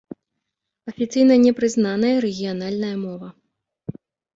[0.93, 3.27] Афіцыйна не прызнаная рэгіянальная мова.